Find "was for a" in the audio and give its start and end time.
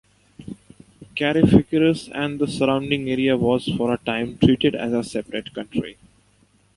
3.37-3.99